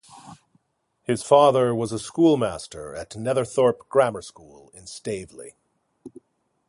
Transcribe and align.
His 1.03 1.21
father 1.21 1.75
was 1.75 1.91
a 1.91 1.99
school 1.99 2.35
master 2.35 2.95
at 2.95 3.15
Netherthorpe 3.15 3.87
Grammar 3.87 4.23
School 4.23 4.71
in 4.73 4.87
Staveley. 4.87 5.53